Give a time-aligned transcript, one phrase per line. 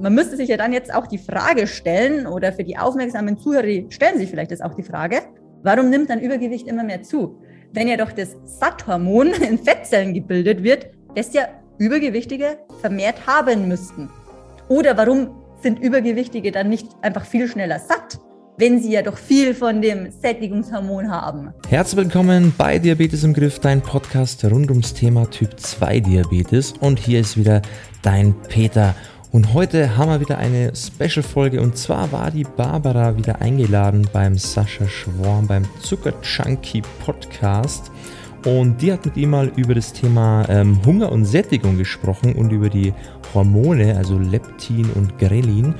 [0.00, 3.90] man müsste sich ja dann jetzt auch die Frage stellen, oder für die aufmerksamen Zuhörer
[3.90, 5.22] stellen sich vielleicht jetzt auch die Frage,
[5.62, 7.40] warum nimmt dann Übergewicht immer mehr zu?
[7.72, 11.48] Wenn ja doch das Satthormon in Fettzellen gebildet wird, das ja
[11.78, 14.08] Übergewichtige vermehrt haben müssten.
[14.68, 15.30] Oder warum
[15.62, 18.18] sind Übergewichtige dann nicht einfach viel schneller satt?
[18.60, 21.54] wenn sie ja doch viel von dem Sättigungshormon haben.
[21.68, 26.74] Herzlich willkommen bei Diabetes im Griff, dein Podcast rund ums Thema Typ 2 Diabetes.
[26.80, 27.62] Und hier ist wieder
[28.02, 28.96] dein Peter.
[29.30, 34.38] Und heute haben wir wieder eine Special-Folge und zwar war die Barbara wieder eingeladen beim
[34.38, 37.90] Sascha Schworm beim Zucker Junkie Podcast.
[38.46, 42.52] Und die hat mit ihm mal über das Thema ähm, Hunger und Sättigung gesprochen und
[42.52, 42.94] über die
[43.34, 45.74] Hormone, also Leptin und Grelin.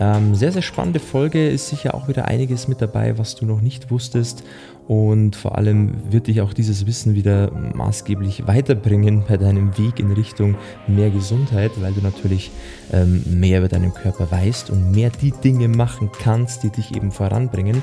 [0.00, 3.60] Ähm, sehr, sehr spannende Folge, ist sicher auch wieder einiges mit dabei, was du noch
[3.60, 4.42] nicht wusstest.
[4.88, 10.12] Und vor allem wird dich auch dieses Wissen wieder maßgeblich weiterbringen bei deinem Weg in
[10.12, 10.56] Richtung
[10.86, 12.50] mehr Gesundheit, weil du natürlich
[12.90, 17.12] ähm, mehr über deinen Körper weißt und mehr die Dinge machen kannst, die dich eben
[17.12, 17.82] voranbringen.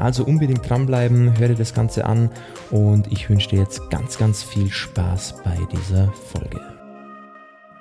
[0.00, 2.30] Also unbedingt dranbleiben, höre das Ganze an
[2.72, 6.69] und ich wünsche dir jetzt ganz, ganz viel Spaß bei dieser Folge.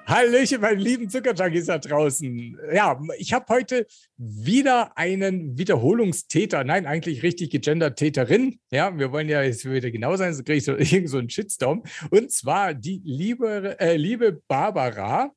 [0.10, 2.58] Hallöchen, meine lieben Zuckerjunkies da draußen.
[2.74, 3.86] Ja, ich habe heute
[4.18, 6.64] wieder einen Wiederholungstäter.
[6.64, 8.60] Nein, eigentlich richtig gegendert Täterin.
[8.72, 10.74] Ja, wir wollen ja jetzt wieder genau sein, so kriege ich so,
[11.08, 11.84] so einen Shitstorm.
[12.10, 15.30] Und zwar die liebe, äh, liebe Barbara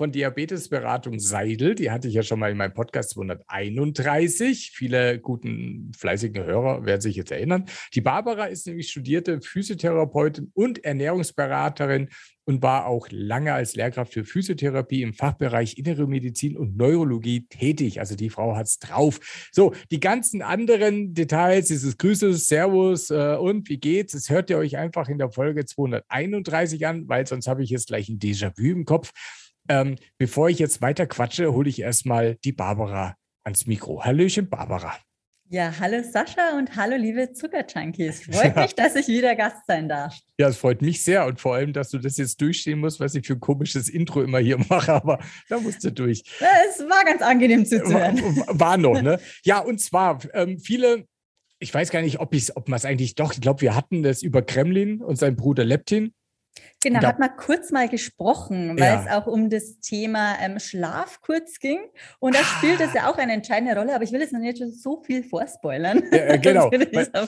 [0.00, 1.74] von Diabetesberatung Seidel.
[1.74, 4.70] Die hatte ich ja schon mal in meinem Podcast 231.
[4.74, 7.66] Viele guten, fleißigen Hörer werden sich jetzt erinnern.
[7.92, 12.08] Die Barbara ist nämlich studierte Physiotherapeutin und Ernährungsberaterin
[12.46, 18.00] und war auch lange als Lehrkraft für Physiotherapie im Fachbereich Innere Medizin und Neurologie tätig.
[18.00, 19.20] Also die Frau hat es drauf.
[19.52, 24.56] So, die ganzen anderen Details, dieses Grüße, Servus äh, und wie geht's, das hört ihr
[24.56, 28.64] euch einfach in der Folge 231 an, weil sonst habe ich jetzt gleich ein Déjà-vu
[28.64, 29.12] im Kopf.
[29.68, 34.04] Ähm, bevor ich jetzt weiter quatsche, hole ich erstmal die Barbara ans Mikro.
[34.04, 34.94] Hallöchen, Barbara.
[35.52, 38.22] Ja, hallo Sascha und hallo liebe Zuckerjunkies.
[38.30, 40.16] Freut mich, dass ich wieder Gast sein darf.
[40.38, 43.16] Ja, es freut mich sehr und vor allem, dass du das jetzt durchstehen musst, was
[43.16, 46.22] ich für ein komisches Intro immer hier mache, aber da musst du durch.
[46.38, 48.22] Es war ganz angenehm zuzuhören.
[48.46, 49.18] War, war noch, ne?
[49.42, 51.08] Ja, und zwar ähm, viele,
[51.58, 54.22] ich weiß gar nicht, ob, ob man es eigentlich doch, ich glaube, wir hatten das
[54.22, 56.14] über Kremlin und sein Bruder Leptin.
[56.82, 59.04] Genau, hat man kurz mal gesprochen, weil ja.
[59.04, 61.78] es auch um das Thema ähm, Schlaf kurz ging.
[62.20, 64.62] Und da spielt es ja auch eine entscheidende Rolle, aber ich will jetzt noch nicht
[64.80, 66.02] so viel vorspoilern.
[66.10, 66.70] Ja, äh, genau.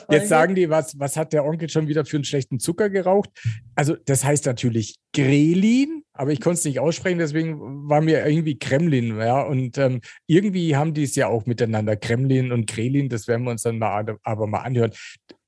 [0.09, 3.29] Jetzt sagen die, was, was hat der Onkel schon wieder für einen schlechten Zucker geraucht?
[3.75, 8.57] Also, das heißt natürlich Grelin, aber ich konnte es nicht aussprechen, deswegen war mir irgendwie
[8.57, 9.19] Kremlin.
[9.19, 9.41] Ja?
[9.41, 13.51] Und ähm, irgendwie haben die es ja auch miteinander, Kremlin und Grelin, das werden wir
[13.51, 14.93] uns dann mal, aber mal anhören.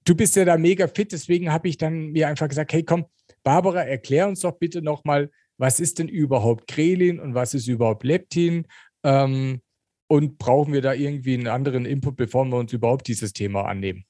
[0.03, 3.05] Du bist ja da mega fit, deswegen habe ich dann mir einfach gesagt, hey komm,
[3.45, 8.03] Barbara, erklär uns doch bitte nochmal, was ist denn überhaupt Grelin und was ist überhaupt
[8.03, 8.67] Leptin?
[9.03, 9.61] Ähm,
[10.07, 14.05] und brauchen wir da irgendwie einen anderen Input, bevor wir uns überhaupt dieses Thema annehmen?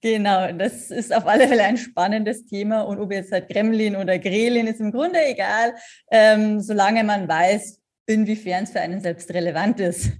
[0.00, 2.82] Genau, das ist auf alle Fälle ein spannendes Thema.
[2.82, 5.74] Und ob jetzt halt Gremlin oder Grelin ist im Grunde egal,
[6.10, 10.12] ähm, solange man weiß, inwiefern es für einen selbst relevant ist.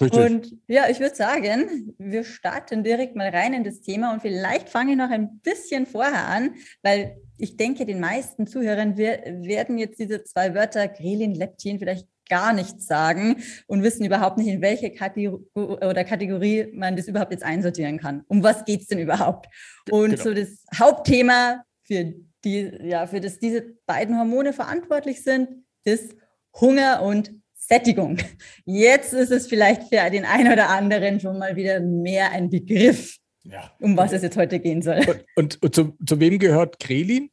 [0.00, 0.20] Richtig.
[0.20, 4.68] Und ja, ich würde sagen, wir starten direkt mal rein in das Thema und vielleicht
[4.68, 9.78] fange ich noch ein bisschen vorher an, weil ich denke, den meisten Zuhörern wir, werden
[9.78, 14.62] jetzt diese zwei Wörter Grelin, Leptin vielleicht gar nichts sagen und wissen überhaupt nicht, in
[14.62, 18.24] welche Kategorie oder Kategorie man das überhaupt jetzt einsortieren kann.
[18.28, 19.46] Um was geht es denn überhaupt?
[19.90, 20.22] Und genau.
[20.22, 26.16] so das Hauptthema, für, die, ja, für das diese beiden Hormone verantwortlich sind, ist
[26.58, 27.32] Hunger und
[27.66, 28.18] Sättigung.
[28.66, 33.16] Jetzt ist es vielleicht für den einen oder anderen schon mal wieder mehr ein Begriff,
[33.42, 33.72] ja.
[33.80, 34.98] um was es jetzt heute gehen soll.
[34.98, 37.30] Und, und, und zu, zu, wem gehört Grelin?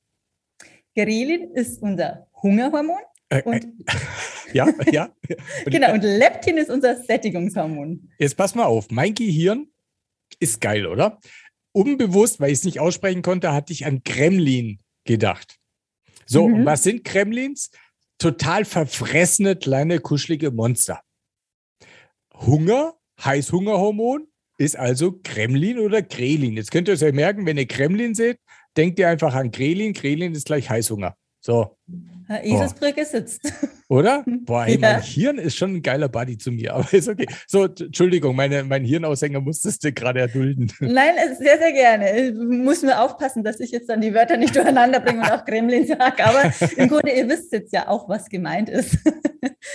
[0.96, 3.00] Grelin ist unser Hungerhormon.
[3.30, 3.70] Äh, und, äh,
[4.54, 5.10] ja, ja.
[5.66, 8.10] Und, genau, und Leptin ist unser Sättigungshormon.
[8.18, 9.68] Jetzt pass mal auf, mein Gehirn
[10.40, 11.20] ist geil, oder?
[11.72, 15.58] Unbewusst, weil ich es nicht aussprechen konnte, hatte ich an Gremlin gedacht.
[16.26, 16.54] So, mhm.
[16.54, 17.72] und was sind Kremlins?
[18.22, 21.02] Total verfressene kleine kuschelige Monster.
[22.34, 24.28] Hunger, Heißhungerhormon,
[24.58, 26.56] ist also Kremlin oder Grelin.
[26.56, 28.38] Jetzt könnt ihr euch merken, wenn ihr Kremlin seht,
[28.78, 29.94] denkt ihr einfach an Grelin.
[29.94, 31.16] Grelin ist gleich Heißhunger.
[31.40, 31.78] So.
[32.40, 33.42] Eselsbrücke sitzt.
[33.90, 34.24] Oder?
[34.26, 34.94] Boah, ey, ja.
[34.94, 37.28] mein Hirn ist schon ein geiler Buddy zu mir, aber ist okay.
[37.48, 40.72] So, Entschuldigung, meine, mein Hirnaushänger musstest du gerade erdulden.
[40.80, 42.20] Nein, sehr, sehr gerne.
[42.20, 45.44] Ich muss nur aufpassen, dass ich jetzt dann die Wörter nicht durcheinander bringe und auch
[45.44, 48.98] Kremlin sage, aber im Grunde, ihr wisst jetzt ja auch, was gemeint ist.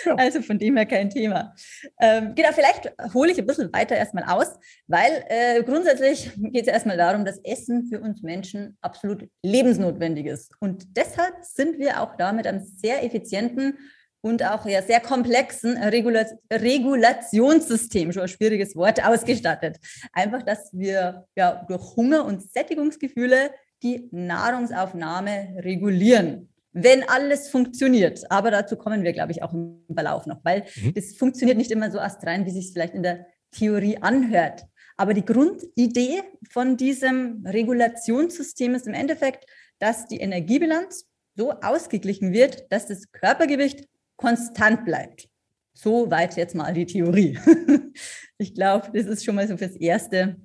[0.05, 0.15] Ja.
[0.15, 1.55] Also von dem her kein Thema.
[2.01, 4.55] Ähm, genau, vielleicht hole ich ein bisschen weiter erstmal aus,
[4.87, 10.53] weil äh, grundsätzlich geht es erstmal darum, dass Essen für uns Menschen absolut lebensnotwendig ist.
[10.61, 13.79] Und deshalb sind wir auch damit einem sehr effizienten
[14.21, 19.79] und auch ja sehr komplexen Regula Regulationssystem, schon ein schwieriges Wort, ausgestattet.
[20.13, 23.51] Einfach, dass wir ja durch Hunger und Sättigungsgefühle
[23.83, 26.49] die Nahrungsaufnahme regulieren
[26.79, 28.31] wenn alles funktioniert.
[28.31, 30.93] Aber dazu kommen wir, glaube ich, auch im Verlauf noch, weil mhm.
[30.93, 34.67] das funktioniert nicht immer so astrein, wie sich es vielleicht in der Theorie anhört.
[34.99, 39.47] Aber die Grundidee von diesem Regulationssystem ist im Endeffekt,
[39.79, 41.07] dass die Energiebilanz
[41.37, 43.87] so ausgeglichen wird, dass das Körpergewicht
[44.17, 45.29] konstant bleibt.
[45.75, 47.39] So weit jetzt mal die Theorie.
[48.39, 50.37] ich glaube, das ist schon mal so fürs Erste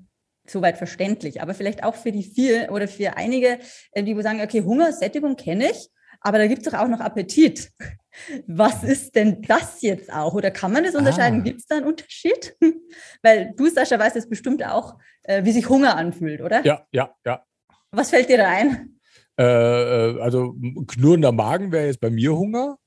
[0.45, 1.41] soweit verständlich.
[1.41, 3.59] Aber vielleicht auch für die vielen oder für einige,
[3.91, 5.89] äh, die sagen, okay, Hunger, Sättigung kenne ich,
[6.19, 7.71] aber da gibt es doch auch noch Appetit.
[8.47, 10.33] Was ist denn das jetzt auch?
[10.33, 11.39] Oder kann man das unterscheiden?
[11.39, 11.43] Ah.
[11.43, 12.57] Gibt es da einen Unterschied?
[13.23, 16.65] Weil du, Sascha, weißt es bestimmt auch, äh, wie sich Hunger anfühlt, oder?
[16.65, 17.45] Ja, ja, ja.
[17.91, 18.99] Was fällt dir da ein?
[19.37, 20.55] Äh, äh also
[20.87, 22.77] knurrender Magen wäre jetzt bei mir Hunger.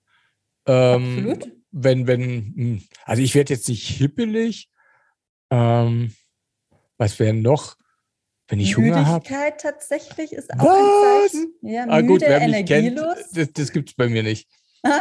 [0.67, 1.53] Ähm, Absolut.
[1.71, 2.23] Wenn, wenn,
[2.57, 4.69] hm, also ich werde jetzt nicht hippelig.
[5.51, 6.15] Ähm,
[6.97, 7.77] was wäre noch?
[8.49, 9.25] Wenn ich Hunger habe.
[9.25, 11.31] Müdigkeit tatsächlich ist auch Was?
[11.31, 11.55] ein Zeichen.
[11.63, 14.49] Ja, ah, gut, wer mich kennt, das, das gibt es bei mir nicht.
[14.85, 14.93] ja,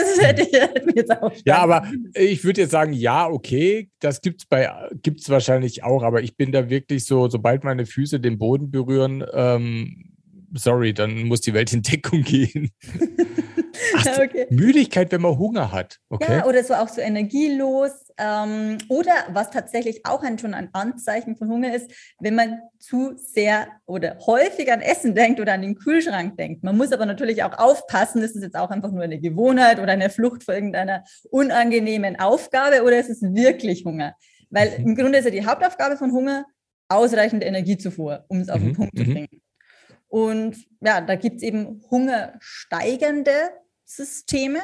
[0.00, 1.32] das hätte ich jetzt auch.
[1.44, 4.70] Ja, aber ich würde jetzt sagen, ja, okay, das gibt es bei,
[5.02, 9.24] gibt's wahrscheinlich auch, aber ich bin da wirklich so, sobald meine Füße den Boden berühren,
[9.32, 10.13] ähm,
[10.54, 12.70] sorry, dann muss die Welt in Deckung gehen.
[13.96, 14.46] Ach, okay.
[14.50, 15.98] Müdigkeit, wenn man Hunger hat.
[16.08, 16.38] Okay.
[16.38, 17.92] Ja, oder so auch so energielos.
[18.16, 21.90] Ähm, oder was tatsächlich auch ein, schon ein Anzeichen von Hunger ist,
[22.20, 26.62] wenn man zu sehr oder häufig an Essen denkt oder an den Kühlschrank denkt.
[26.62, 29.92] Man muss aber natürlich auch aufpassen, ist es jetzt auch einfach nur eine Gewohnheit oder
[29.92, 34.14] eine Flucht vor irgendeiner unangenehmen Aufgabe oder ist es wirklich Hunger?
[34.50, 34.90] Weil mhm.
[34.90, 36.44] im Grunde ist ja die Hauptaufgabe von Hunger
[36.88, 38.74] ausreichende Energiezufuhr, um es auf den mhm.
[38.74, 39.12] Punkt zu mhm.
[39.12, 39.42] bringen.
[40.14, 43.50] Und ja, da gibt es eben hungersteigernde
[43.84, 44.60] Systeme.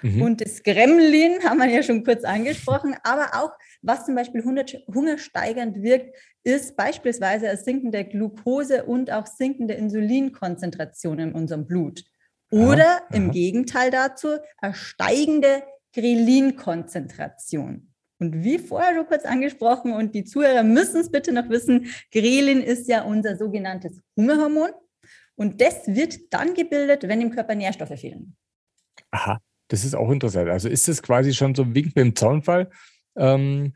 [0.00, 0.22] Mhm.
[0.22, 3.50] Und das Gremlin haben wir ja schon kurz angesprochen, aber auch,
[3.82, 11.32] was zum Beispiel hungersteigernd wirkt, ist beispielsweise eine sinkende Glucose und auch sinkende Insulinkonzentration in
[11.32, 12.02] unserem Blut.
[12.50, 17.92] Oder aha, im Gegenteil dazu, eine steigende Grelin-Konzentration.
[18.18, 22.62] Und wie vorher schon kurz angesprochen, und die Zuhörer müssen es bitte noch wissen, Grelin
[22.62, 24.70] ist ja unser sogenanntes Hungerhormon.
[25.36, 28.36] Und das wird dann gebildet, wenn im Körper Nährstoffe fehlen.
[29.10, 29.38] Aha,
[29.68, 30.48] das ist auch interessant.
[30.48, 32.70] Also ist das quasi schon so ein Wink mit dem Zaunfall?
[33.16, 33.74] Ähm,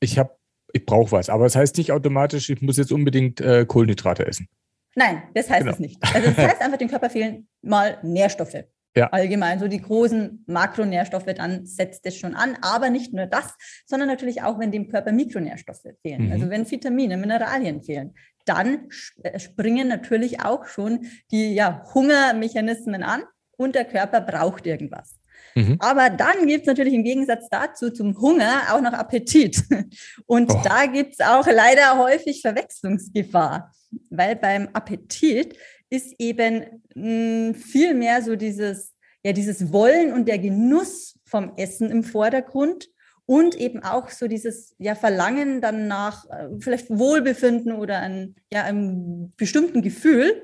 [0.00, 0.36] ich habe,
[0.72, 4.48] ich brauche was, aber das heißt nicht automatisch, ich muss jetzt unbedingt äh, Kohlenhydrate essen.
[4.96, 5.72] Nein, das heißt genau.
[5.72, 5.98] es nicht.
[6.14, 8.64] Also das heißt einfach, dem Körper fehlen mal Nährstoffe.
[8.96, 9.08] Ja.
[9.08, 12.56] Allgemein, so die großen Makronährstoffe, dann setzt es schon an.
[12.62, 13.56] Aber nicht nur das,
[13.86, 16.26] sondern natürlich auch, wenn dem Körper Mikronährstoffe fehlen.
[16.26, 16.32] Mhm.
[16.32, 18.14] Also wenn Vitamine, Mineralien fehlen,
[18.44, 18.88] dann
[19.22, 23.24] äh, springen natürlich auch schon die ja, Hungermechanismen an
[23.56, 25.16] und der Körper braucht irgendwas.
[25.54, 25.76] Mhm.
[25.78, 29.62] Aber dann gibt es natürlich im Gegensatz dazu zum Hunger auch noch Appetit.
[30.26, 30.60] Und oh.
[30.64, 33.72] da gibt es auch leider häufig Verwechslungsgefahr,
[34.10, 35.56] weil beim Appetit
[35.90, 41.52] ist eben mh, hm, viel mehr so dieses, ja, dieses Wollen und der Genuss vom
[41.56, 42.88] Essen im Vordergrund
[43.26, 48.64] und eben auch so dieses ja, Verlangen dann nach äh, vielleicht Wohlbefinden oder ein, ja,
[48.64, 50.42] einem bestimmten Gefühl.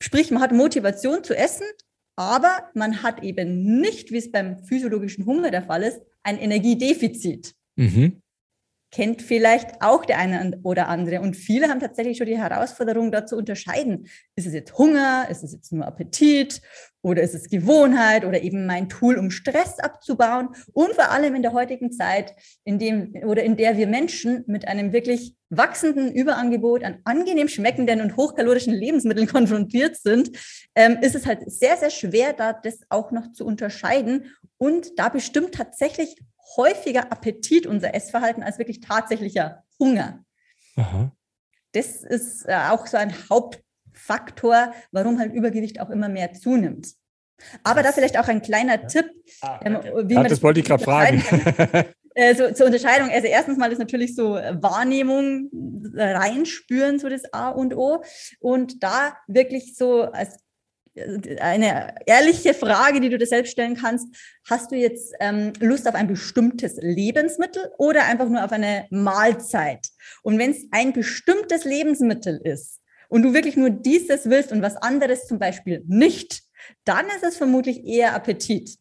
[0.00, 1.66] Sprich, man hat Motivation zu essen,
[2.16, 7.54] aber man hat eben nicht, wie es beim physiologischen Hunger der Fall ist, ein Energiedefizit.
[7.76, 8.22] Mhm.
[8.92, 11.20] Kennt vielleicht auch der eine oder andere.
[11.20, 14.06] Und viele haben tatsächlich schon die Herausforderung, da zu unterscheiden.
[14.36, 15.26] Ist es jetzt Hunger?
[15.28, 16.62] Ist es jetzt nur Appetit?
[17.02, 20.48] Oder ist es Gewohnheit oder eben mein Tool, um Stress abzubauen?
[20.72, 24.66] Und vor allem in der heutigen Zeit, in dem oder in der wir Menschen mit
[24.66, 30.30] einem wirklich wachsenden Überangebot an angenehm schmeckenden und hochkalorischen Lebensmitteln konfrontiert sind,
[30.74, 34.32] ähm, ist es halt sehr, sehr schwer, da das auch noch zu unterscheiden.
[34.58, 36.16] Und da bestimmt tatsächlich
[36.56, 40.24] häufiger Appetit unser Essverhalten als wirklich tatsächlicher Hunger.
[40.76, 41.12] Aha.
[41.72, 43.62] Das ist äh, auch so ein Haupt
[43.92, 46.94] Faktor, warum halt Übergewicht auch immer mehr zunimmt.
[47.64, 48.86] Aber da vielleicht auch ein kleiner ja.
[48.86, 49.10] Tipp,
[49.42, 51.22] ah, ähm, wie ja, man das, das wollte ich gerade fragen.
[52.18, 55.50] Äh, so, zur Unterscheidung, also erstens mal ist natürlich so Wahrnehmung
[55.94, 58.02] äh, reinspüren, so das A und O.
[58.40, 60.38] Und da wirklich so als
[61.40, 64.08] eine ehrliche Frage, die du dir selbst stellen kannst.
[64.48, 69.86] Hast du jetzt ähm, Lust auf ein bestimmtes Lebensmittel oder einfach nur auf eine Mahlzeit?
[70.22, 74.76] Und wenn es ein bestimmtes Lebensmittel ist, und du wirklich nur dieses willst und was
[74.76, 76.42] anderes zum Beispiel nicht,
[76.84, 78.76] dann ist es vermutlich eher Appetit.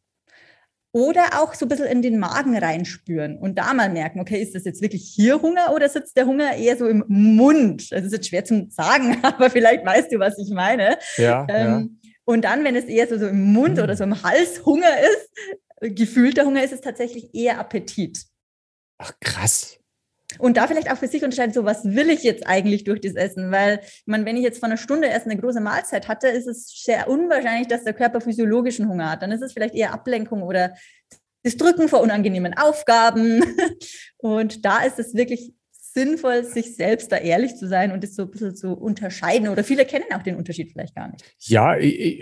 [0.91, 4.55] Oder auch so ein bisschen in den Magen reinspüren und da mal merken, okay, ist
[4.55, 7.91] das jetzt wirklich hier Hunger oder sitzt der Hunger eher so im Mund?
[7.91, 10.97] Das ist jetzt schwer zu sagen, aber vielleicht weißt du, was ich meine.
[11.17, 12.04] Ja, ähm, ja.
[12.25, 15.95] Und dann, wenn es eher so, so im Mund oder so im Hals Hunger ist,
[15.95, 18.25] gefühlter Hunger, ist es tatsächlich eher Appetit.
[18.97, 19.79] Ach, krass.
[20.39, 23.13] Und da vielleicht auch für sich unterscheiden, so was will ich jetzt eigentlich durch das
[23.13, 23.51] Essen?
[23.51, 26.47] Weil, ich meine, wenn ich jetzt von einer Stunde erst eine große Mahlzeit hatte, ist
[26.47, 29.21] es sehr unwahrscheinlich, dass der Körper physiologischen Hunger hat.
[29.21, 30.73] Dann ist es vielleicht eher Ablenkung oder
[31.43, 33.43] das Drücken vor unangenehmen Aufgaben.
[34.17, 35.53] Und da ist es wirklich
[35.95, 39.47] sinnvoll, sich selbst da ehrlich zu sein und es so ein bisschen zu unterscheiden.
[39.47, 41.23] Oder viele kennen auch den Unterschied vielleicht gar nicht.
[41.39, 41.75] Ja,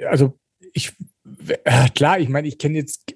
[0.10, 0.40] also
[0.74, 0.94] ich,
[1.66, 3.14] äh, klar, ich meine, ich kenne jetzt,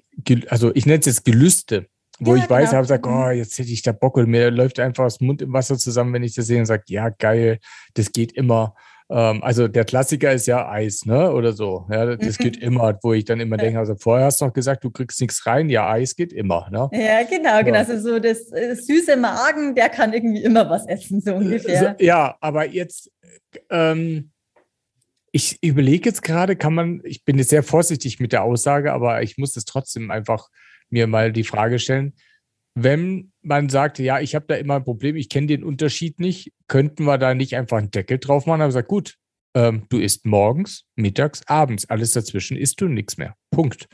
[0.48, 1.86] also ich nenne es jetzt Gelüste
[2.20, 2.76] wo ja, ich weiß, genau.
[2.78, 5.52] habe gesagt, oh, jetzt hätte ich da Bock und mir läuft einfach das Mund im
[5.52, 7.58] Wasser zusammen, wenn ich das sehe und sage, ja, geil,
[7.94, 8.74] das geht immer.
[9.10, 11.32] Ähm, also der Klassiker ist ja Eis, ne?
[11.32, 11.86] Oder so.
[11.90, 12.42] Ja, das mhm.
[12.42, 15.20] geht immer, wo ich dann immer denke, also vorher hast du noch gesagt, du kriegst
[15.20, 16.90] nichts rein, ja, Eis geht immer, ne?
[16.92, 17.78] Ja, genau, genau.
[17.78, 21.96] Also so das, das süße Magen, der kann irgendwie immer was essen, so ungefähr.
[21.98, 23.10] So, ja, aber jetzt,
[23.70, 24.30] ähm,
[25.32, 29.22] ich überlege jetzt gerade, kann man, ich bin jetzt sehr vorsichtig mit der Aussage, aber
[29.22, 30.48] ich muss das trotzdem einfach
[30.90, 32.14] mir mal die Frage stellen,
[32.82, 36.52] wenn man sagt, ja, ich habe da immer ein Problem, ich kenne den Unterschied nicht,
[36.66, 38.62] könnten wir da nicht einfach einen Deckel drauf machen?
[38.62, 39.16] Aber sagt, gut,
[39.54, 43.34] ähm, du isst morgens, mittags, abends, alles dazwischen isst du nichts mehr.
[43.50, 43.88] Punkt.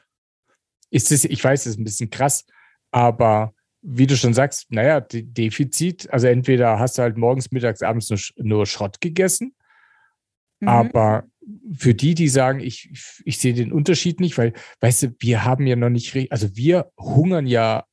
[0.91, 2.45] Ist es, ich weiß, es ist ein bisschen krass,
[2.91, 8.09] aber wie du schon sagst, naja, Defizit, also entweder hast du halt morgens, mittags, abends
[8.09, 9.55] nur, nur Schrott gegessen,
[10.61, 10.69] mhm.
[10.69, 11.25] aber
[11.77, 12.91] für die, die sagen, ich,
[13.25, 16.91] ich sehe den Unterschied nicht, weil, weißt du, wir haben ja noch nicht, also wir
[16.99, 17.85] hungern ja,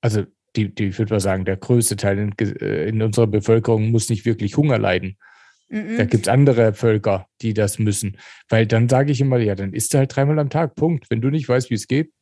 [0.00, 0.24] also
[0.56, 4.10] die, die ich würde mal sagen, der größte Teil in, äh, in unserer Bevölkerung muss
[4.10, 5.16] nicht wirklich Hunger leiden.
[5.68, 5.96] Mhm.
[5.96, 8.18] Da gibt es andere Völker, die das müssen.
[8.48, 10.74] Weil dann sage ich immer, ja, dann isst du halt dreimal am Tag.
[10.74, 11.06] Punkt.
[11.10, 12.12] Wenn du nicht weißt, wie es geht,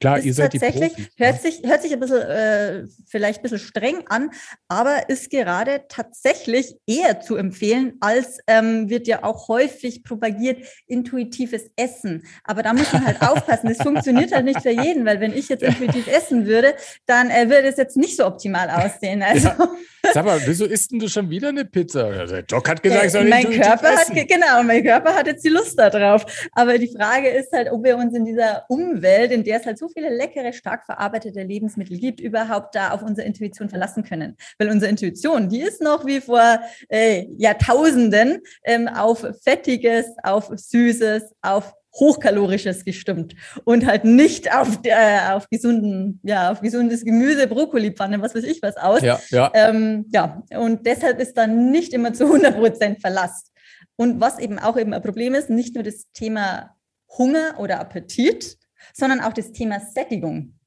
[0.00, 1.50] Klar, ihr seid tatsächlich, die Profis, hört, ne?
[1.50, 4.30] sich, hört sich ein bisschen, äh, vielleicht ein bisschen streng an,
[4.68, 11.70] aber ist gerade tatsächlich eher zu empfehlen, als ähm, wird ja auch häufig propagiert, intuitives
[11.76, 12.24] Essen.
[12.44, 15.48] Aber da muss man halt aufpassen, das funktioniert halt nicht für jeden, weil wenn ich
[15.48, 16.74] jetzt intuitiv essen würde,
[17.06, 19.22] dann äh, würde es jetzt nicht so optimal aussehen.
[19.22, 20.12] Also, ja.
[20.12, 22.26] Sag mal, wieso isst denn du schon wieder eine Pizza?
[22.26, 24.16] Der Doc hat gesagt, ich soll mein Körper essen.
[24.16, 26.24] hat Genau, mein Körper hat jetzt die Lust darauf.
[26.52, 29.78] Aber die Frage ist halt, ob wir uns in dieser Umwelt, in der es halt
[29.78, 34.36] so viele leckere, stark verarbeitete Lebensmittel gibt, überhaupt da auf unsere Intuition verlassen können.
[34.58, 41.34] Weil unsere Intuition, die ist noch wie vor äh, Jahrtausenden ähm, auf Fettiges, auf Süßes,
[41.42, 48.20] auf hochkalorisches gestimmt und halt nicht auf, äh, auf gesunden, ja, auf gesundes Gemüse, Brokkolipfanne,
[48.20, 49.02] was weiß ich was aus.
[49.02, 49.50] Ja, ja.
[49.54, 53.50] Ähm, ja, und deshalb ist da nicht immer zu 100 Prozent Verlass.
[53.96, 56.76] Und was eben auch eben ein Problem ist, nicht nur das Thema
[57.16, 58.58] Hunger oder Appetit,
[58.94, 60.58] sondern auch das Thema Sättigung.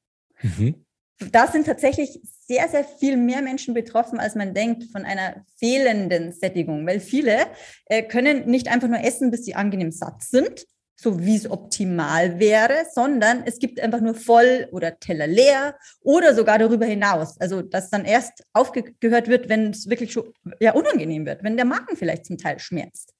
[0.42, 0.84] Mhm.
[1.32, 6.32] Da sind tatsächlich sehr, sehr viel mehr Menschen betroffen, als man denkt, von einer fehlenden
[6.32, 7.46] Sättigung, weil viele
[7.86, 10.64] äh, können nicht einfach nur essen, bis sie angenehm satt sind,
[10.96, 16.34] so wie es optimal wäre, sondern es gibt einfach nur voll oder Teller leer oder
[16.34, 17.38] sogar darüber hinaus.
[17.38, 21.66] Also, dass dann erst aufgehört wird, wenn es wirklich schon ja, unangenehm wird, wenn der
[21.66, 23.14] Magen vielleicht zum Teil schmerzt.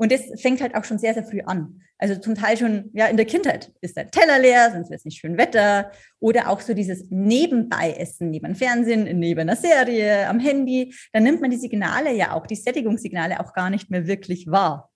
[0.00, 1.82] Und das fängt halt auch schon sehr, sehr früh an.
[1.98, 5.04] Also zum Teil schon, ja, in der Kindheit ist der Teller leer, sonst wird es
[5.04, 5.90] nicht schön Wetter.
[6.20, 10.94] Oder auch so dieses Nebenbei-Essen, neben Fernsehen, neben einer Serie, am Handy.
[11.12, 14.90] Dann nimmt man die Signale ja auch, die Sättigungssignale auch gar nicht mehr wirklich wahr.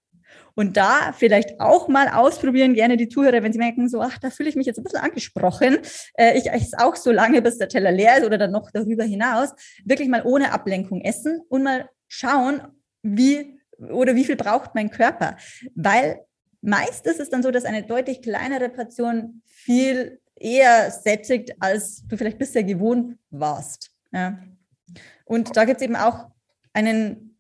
[0.55, 4.31] Und da vielleicht auch mal ausprobieren, gerne die Zuhörer, wenn sie merken, so, ach, da
[4.31, 5.81] fühle ich mich jetzt ein bisschen angesprochen.
[6.15, 9.05] Äh, ich esse auch so lange, bis der Teller leer ist oder dann noch darüber
[9.05, 9.51] hinaus.
[9.85, 12.63] Wirklich mal ohne Ablenkung essen und mal schauen,
[13.03, 15.37] wie oder wie viel braucht mein Körper.
[15.75, 16.21] Weil
[16.61, 22.17] meist ist es dann so, dass eine deutlich kleinere Portion viel eher sättigt, als du
[22.17, 23.91] vielleicht bisher gewohnt warst.
[24.13, 24.39] Ja.
[25.25, 26.27] Und da gibt es eben auch
[26.73, 27.35] einen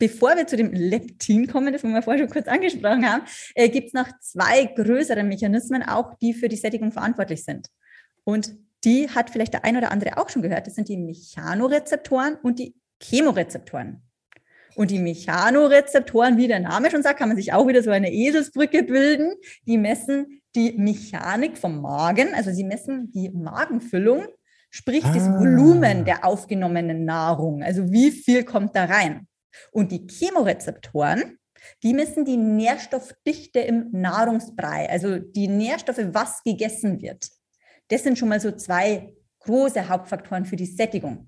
[0.00, 3.24] Bevor wir zu dem Leptin kommen, das wir vorher schon kurz angesprochen haben,
[3.56, 7.66] äh, gibt es noch zwei größere Mechanismen, auch die für die Sättigung verantwortlich sind.
[8.22, 8.54] Und
[8.84, 10.68] die hat vielleicht der ein oder andere auch schon gehört.
[10.68, 14.02] Das sind die Mechanorezeptoren und die Chemorezeptoren.
[14.78, 18.12] Und die Mechanorezeptoren, wie der Name schon sagt, kann man sich auch wieder so eine
[18.12, 19.34] Eselsbrücke bilden.
[19.66, 24.28] Die messen die Mechanik vom Magen, also sie messen die Magenfüllung,
[24.70, 25.12] sprich ah.
[25.12, 27.64] das Volumen der aufgenommenen Nahrung.
[27.64, 29.26] Also wie viel kommt da rein?
[29.72, 31.40] Und die Chemorezeptoren,
[31.82, 37.26] die messen die Nährstoffdichte im Nahrungsbrei, also die Nährstoffe, was gegessen wird.
[37.88, 41.26] Das sind schon mal so zwei große Hauptfaktoren für die Sättigung.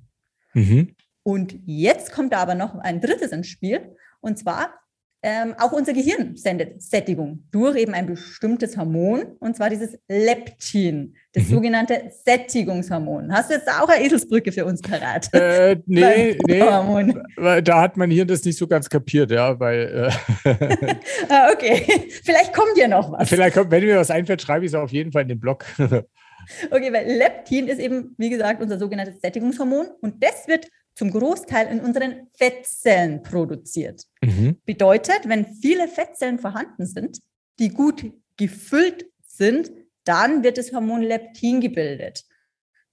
[0.55, 0.95] Mhm.
[1.23, 4.81] Und jetzt kommt da aber noch ein drittes ins Spiel, und zwar
[5.23, 11.15] ähm, auch unser Gehirn sendet Sättigung durch eben ein bestimmtes Hormon, und zwar dieses Leptin,
[11.35, 11.55] das mhm.
[11.57, 13.31] sogenannte Sättigungshormon.
[13.31, 15.29] Hast du jetzt auch eine Eselsbrücke für uns parat?
[15.35, 16.59] Äh, nee, nee.
[16.59, 20.11] Da hat mein Hirn das nicht so ganz kapiert, ja, weil.
[20.45, 20.55] Äh
[21.29, 21.85] ah, okay,
[22.25, 23.29] vielleicht kommt ja noch was.
[23.29, 25.67] Vielleicht kommt, wenn mir was einfällt, schreibe ich es auf jeden Fall in den Blog.
[25.79, 30.69] okay, weil Leptin ist eben, wie gesagt, unser sogenanntes Sättigungshormon und das wird
[31.01, 34.05] zum Großteil in unseren Fettzellen produziert.
[34.23, 34.59] Mhm.
[34.67, 37.21] Bedeutet, wenn viele Fettzellen vorhanden sind,
[37.59, 39.73] die gut gefüllt sind,
[40.05, 42.27] dann wird das Hormon Leptin gebildet.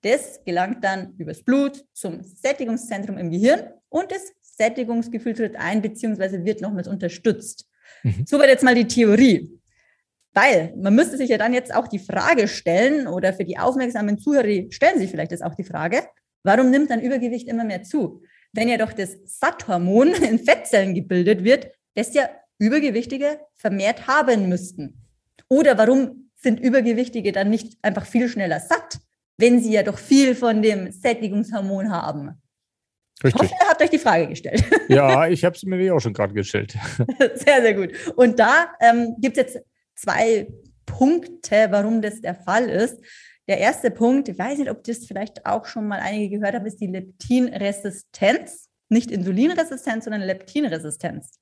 [0.04, 6.46] Das gelangt dann übers Blut zum Sättigungszentrum im Gehirn und das Sättigungsgefühl tritt ein bzw.
[6.46, 7.68] wird nochmals unterstützt.
[8.04, 8.24] Mhm.
[8.26, 9.52] Soweit jetzt mal die Theorie.
[10.32, 14.18] Weil man müsste sich ja dann jetzt auch die Frage stellen, oder für die aufmerksamen
[14.18, 16.04] Zuhörer stellen sich vielleicht das auch die Frage,
[16.44, 18.22] Warum nimmt dann Übergewicht immer mehr zu?
[18.54, 22.30] Wenn ja doch das Satthormon in Fettzellen gebildet wird, das ja
[22.60, 25.02] Übergewichtige vermehrt haben müssten.
[25.50, 29.00] Oder warum sind Übergewichtige dann nicht einfach viel schneller satt,
[29.38, 32.42] wenn sie ja doch viel von dem Sättigungshormon haben?
[33.24, 33.42] Richtig.
[33.44, 34.64] Ich hoffe, ihr habt euch die Frage gestellt.
[34.90, 36.78] Ja, ich habe es mir auch schon gerade gestellt.
[37.36, 37.92] Sehr, sehr gut.
[38.16, 39.66] Und da ähm, gibt es jetzt
[39.96, 40.48] zwei
[40.86, 42.98] Punkte, warum das der Fall ist.
[43.48, 46.66] Der erste Punkt, ich weiß nicht, ob das vielleicht auch schon mal einige gehört haben,
[46.66, 48.70] ist die Leptinresistenz.
[48.90, 51.40] Nicht Insulinresistenz, sondern Leptinresistenz.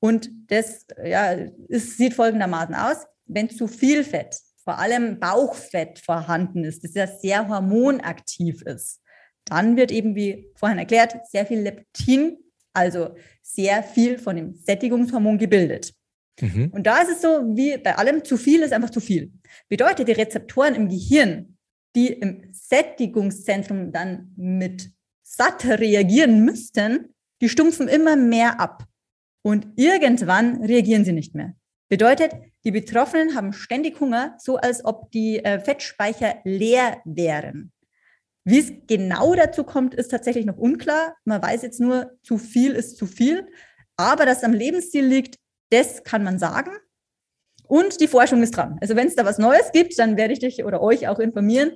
[0.00, 1.32] Und das ja,
[1.68, 3.06] ist, sieht folgendermaßen aus.
[3.26, 9.00] Wenn zu viel Fett, vor allem Bauchfett vorhanden ist, das ja sehr hormonaktiv ist,
[9.44, 12.36] dann wird eben, wie vorhin erklärt, sehr viel Leptin,
[12.72, 15.94] also sehr viel von dem Sättigungshormon gebildet.
[16.40, 16.70] Mhm.
[16.72, 19.32] Und da ist es so, wie bei allem, zu viel ist einfach zu viel.
[19.68, 21.56] Bedeutet, die Rezeptoren im Gehirn,
[21.96, 24.90] die im Sättigungszentrum dann mit
[25.22, 28.84] satt reagieren müssten, die stumpfen immer mehr ab.
[29.42, 31.54] Und irgendwann reagieren sie nicht mehr.
[31.88, 32.32] Bedeutet,
[32.64, 37.72] die Betroffenen haben ständig Hunger, so als ob die äh, Fettspeicher leer wären.
[38.44, 41.16] Wie es genau dazu kommt, ist tatsächlich noch unklar.
[41.24, 43.46] Man weiß jetzt nur, zu viel ist zu viel.
[43.96, 45.36] Aber dass es am Lebensstil liegt,
[45.70, 46.70] das kann man sagen.
[47.66, 48.78] Und die Forschung ist dran.
[48.80, 51.72] Also wenn es da was Neues gibt, dann werde ich dich oder euch auch informieren.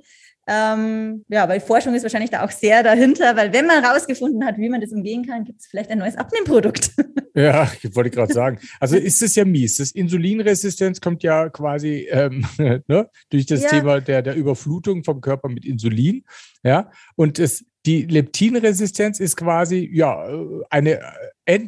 [0.48, 4.58] Ähm, ja, weil Forschung ist wahrscheinlich da auch sehr dahinter, weil wenn man herausgefunden hat,
[4.58, 6.90] wie man das umgehen kann, gibt es vielleicht ein neues Abnehmprodukt.
[7.34, 8.58] Ja, ich wollte gerade sagen.
[8.78, 9.78] Also ist es ja mies.
[9.78, 13.70] Das Insulinresistenz kommt ja quasi ähm, ne, durch das ja.
[13.70, 16.24] Thema der, der Überflutung vom Körper mit Insulin.
[16.62, 20.28] Ja, und es, die Leptinresistenz ist quasi ja
[20.68, 21.00] eine,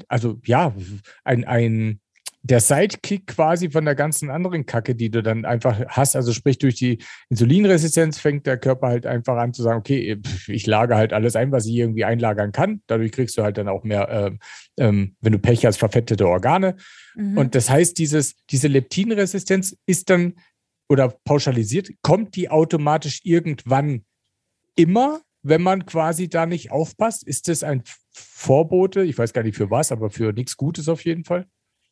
[0.08, 0.74] also ja,
[1.24, 2.00] ein, ein
[2.46, 6.14] der Sidekick quasi von der ganzen anderen Kacke, die du dann einfach hast.
[6.14, 6.98] Also sprich, durch die
[7.30, 11.52] Insulinresistenz fängt der Körper halt einfach an zu sagen, okay, ich lage halt alles ein,
[11.52, 12.82] was ich irgendwie einlagern kann.
[12.86, 14.38] Dadurch kriegst du halt dann auch mehr, ähm,
[14.76, 16.76] ähm, wenn du Pech hast, verfettete Organe.
[17.14, 17.38] Mhm.
[17.38, 20.34] Und das heißt, dieses, diese Leptinresistenz ist dann
[20.90, 24.04] oder pauschalisiert, kommt die automatisch irgendwann
[24.76, 27.26] immer, wenn man quasi da nicht aufpasst?
[27.26, 29.02] Ist das ein Vorbote?
[29.02, 31.46] Ich weiß gar nicht für was, aber für nichts Gutes auf jeden Fall.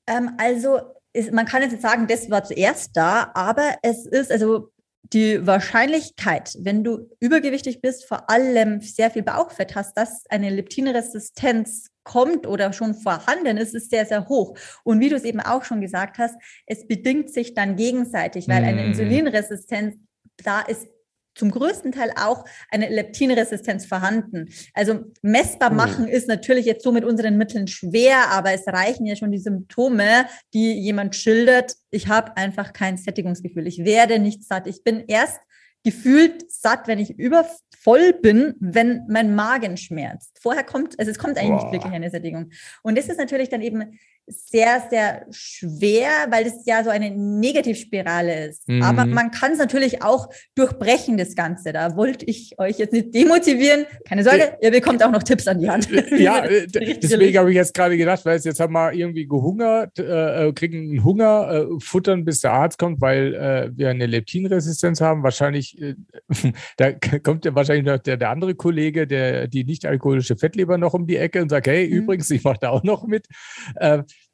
[0.07, 0.81] Ähm, also
[1.13, 4.73] ist, man kann jetzt nicht sagen, das war zuerst da, aber es ist also
[5.13, 11.89] die Wahrscheinlichkeit, wenn du übergewichtig bist, vor allem sehr viel Bauchfett hast, dass eine Leptinresistenz
[12.05, 14.57] kommt oder schon vorhanden ist, ist sehr, sehr hoch.
[14.85, 16.37] Und wie du es eben auch schon gesagt hast,
[16.67, 18.89] es bedingt sich dann gegenseitig, weil eine mhm.
[18.89, 19.97] Insulinresistenz
[20.43, 20.89] da ist
[21.35, 24.49] zum größten Teil auch eine Leptinresistenz vorhanden.
[24.75, 25.75] Also messbar oh.
[25.75, 29.39] machen ist natürlich jetzt so mit unseren Mitteln schwer, aber es reichen ja schon die
[29.39, 31.75] Symptome, die jemand schildert.
[31.91, 33.67] Ich habe einfach kein Sättigungsgefühl.
[33.67, 34.67] Ich werde nicht satt.
[34.67, 35.41] Ich bin erst
[35.85, 40.39] gefühlt satt, wenn ich übervoll bin, wenn mein Magen schmerzt.
[40.41, 41.65] Vorher kommt, also es kommt eigentlich Boah.
[41.65, 42.51] nicht wirklich eine Sättigung.
[42.83, 48.47] Und das ist natürlich dann eben sehr, sehr schwer, weil es ja so eine Negativspirale
[48.47, 48.69] ist.
[48.69, 48.83] Mhm.
[48.83, 51.73] Aber man kann es natürlich auch durchbrechen, das Ganze.
[51.73, 53.85] Da wollte ich euch jetzt nicht demotivieren.
[54.09, 55.89] Keine Sorge, ihr bekommt auch noch Tipps an die Hand.
[56.19, 60.49] Ja, äh, deswegen habe ich jetzt gerade gedacht, weil jetzt haben wir irgendwie gehungert, äh,
[60.49, 65.01] äh, kriegen einen Hunger, äh, futtern, bis der Arzt kommt, weil äh, wir eine Leptinresistenz
[65.01, 65.23] haben.
[65.23, 65.95] Wahrscheinlich, äh,
[66.77, 70.95] da kommt ja wahrscheinlich noch der, der andere Kollege, der die nicht alkoholische Fettleber noch
[70.95, 71.95] um die Ecke und sagt, hey, mhm.
[71.95, 73.27] übrigens, ich mache da auch noch mit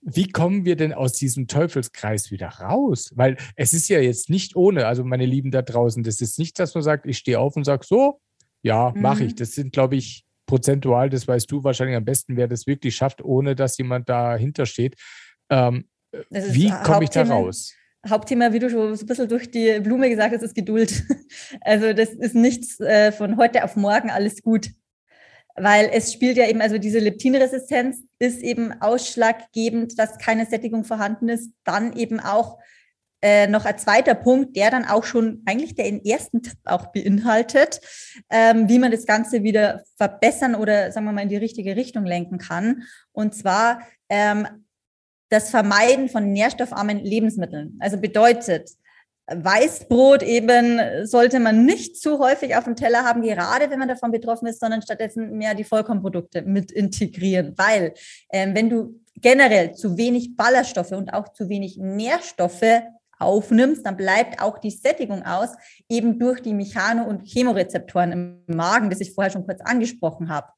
[0.00, 3.10] wie kommen wir denn aus diesem Teufelskreis wieder raus?
[3.14, 6.58] Weil es ist ja jetzt nicht ohne, also meine Lieben da draußen, das ist nicht,
[6.58, 8.20] dass man sagt, ich stehe auf und sage, so,
[8.62, 9.02] ja, mhm.
[9.02, 9.34] mache ich.
[9.34, 13.22] Das sind, glaube ich, prozentual, das weißt du wahrscheinlich am besten, wer das wirklich schafft,
[13.22, 14.96] ohne dass jemand dahinter steht.
[15.50, 15.88] Ähm,
[16.30, 17.74] wie komme ich da raus?
[18.08, 21.04] Hauptthema, wie du schon so ein bisschen durch die Blume gesagt hast, ist Geduld.
[21.60, 24.70] Also das ist nichts äh, von heute auf morgen alles gut.
[25.60, 31.28] Weil es spielt ja eben, also diese Leptinresistenz ist eben ausschlaggebend, dass keine Sättigung vorhanden
[31.28, 31.52] ist.
[31.64, 32.58] Dann eben auch
[33.20, 37.80] äh, noch ein zweiter Punkt, der dann auch schon eigentlich den ersten Tipp auch beinhaltet,
[38.30, 42.06] ähm, wie man das Ganze wieder verbessern oder sagen wir mal in die richtige Richtung
[42.06, 42.84] lenken kann.
[43.12, 44.46] Und zwar ähm,
[45.30, 47.76] das Vermeiden von nährstoffarmen Lebensmitteln.
[47.80, 48.70] Also bedeutet,
[49.30, 54.10] Weißbrot eben sollte man nicht zu häufig auf dem Teller haben, gerade wenn man davon
[54.10, 57.54] betroffen ist, sondern stattdessen mehr die Vollkornprodukte mit integrieren.
[57.56, 57.92] Weil
[58.32, 62.82] ähm, wenn du generell zu wenig Ballaststoffe und auch zu wenig Nährstoffe
[63.18, 65.50] aufnimmst, dann bleibt auch die Sättigung aus,
[65.88, 70.48] eben durch die Mechano- und Chemorezeptoren im Magen, das ich vorher schon kurz angesprochen habe.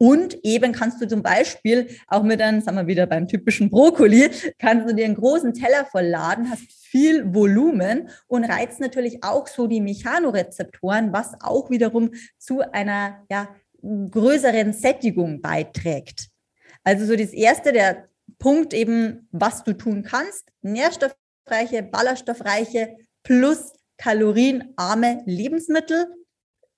[0.00, 4.30] Und eben kannst du zum Beispiel auch mit einem, sagen wir wieder beim typischen Brokkoli,
[4.58, 9.46] kannst du dir einen großen Teller voll laden, hast viel Volumen und reizt natürlich auch
[9.46, 16.28] so die Mechanorezeptoren, was auch wiederum zu einer ja, größeren Sättigung beiträgt.
[16.82, 18.08] Also so das erste, der
[18.38, 26.06] Punkt eben, was du tun kannst, nährstoffreiche, ballaststoffreiche plus kalorienarme Lebensmittel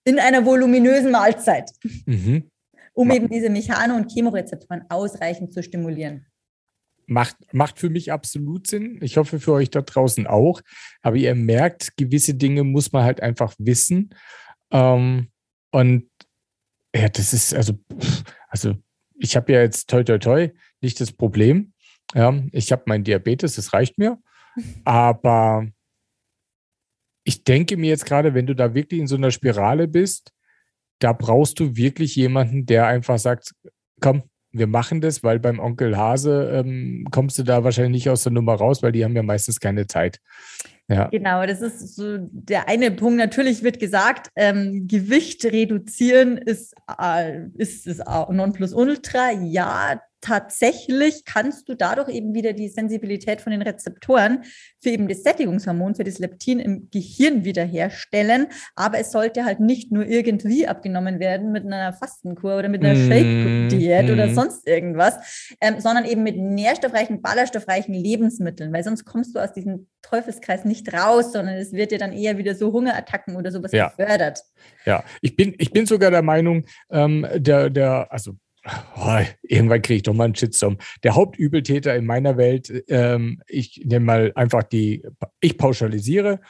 [0.02, 1.70] in einer voluminösen Mahlzeit.
[2.06, 2.48] Mhm
[2.94, 6.26] um eben diese Mechano- und Chemorezeptoren ausreichend zu stimulieren.
[7.06, 8.98] Macht, macht für mich absolut Sinn.
[9.02, 10.60] Ich hoffe für euch da draußen auch.
[11.02, 14.10] Aber ihr merkt, gewisse Dinge muss man halt einfach wissen.
[14.70, 15.28] Ähm,
[15.70, 16.08] und
[16.94, 17.78] ja, das ist also,
[18.48, 18.74] also
[19.14, 20.50] ich habe ja jetzt toi toi toi
[20.80, 21.72] nicht das Problem.
[22.14, 24.18] Ja, ich habe meinen Diabetes, das reicht mir.
[24.84, 25.66] Aber
[27.24, 30.32] ich denke mir jetzt gerade, wenn du da wirklich in so einer Spirale bist,
[31.02, 33.54] da brauchst du wirklich jemanden, der einfach sagt,
[34.00, 38.22] komm, wir machen das, weil beim Onkel Hase ähm, kommst du da wahrscheinlich nicht aus
[38.22, 40.18] der Nummer raus, weil die haben ja meistens keine Zeit.
[40.88, 41.08] Ja.
[41.08, 43.16] Genau, das ist so der eine Punkt.
[43.16, 49.32] Natürlich wird gesagt, ähm, Gewicht reduzieren ist, äh, ist, ist Nonplusultra.
[49.40, 54.44] Ja, tatsächlich kannst du dadurch eben wieder die Sensibilität von den Rezeptoren
[54.80, 58.46] für eben das Sättigungshormon, für das Leptin im Gehirn wiederherstellen.
[58.74, 62.94] Aber es sollte halt nicht nur irgendwie abgenommen werden mit einer Fastenkur oder mit einer
[62.94, 64.12] mm, Shake-Diät mm.
[64.12, 69.52] oder sonst irgendwas, ähm, sondern eben mit nährstoffreichen, ballaststoffreichen Lebensmitteln, weil sonst kommst du aus
[69.52, 73.72] diesem Teufelskreis nicht raus, sondern es wird dir dann eher wieder so Hungerattacken oder sowas
[73.72, 73.88] ja.
[73.88, 74.42] gefördert.
[74.86, 78.36] Ja, ich bin, ich bin sogar der Meinung, ähm, der, der, also
[78.96, 80.78] Oh, irgendwann kriege ich doch mal einen Shitstorm.
[81.02, 85.02] Der Hauptübeltäter in meiner Welt, ähm, ich nehme mal einfach die,
[85.40, 86.40] ich pauschalisiere,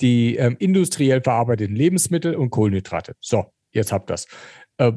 [0.00, 3.14] die ähm, industriell verarbeiteten Lebensmittel und Kohlenhydrate.
[3.20, 4.26] So, jetzt habt das.
[4.78, 4.92] Äh,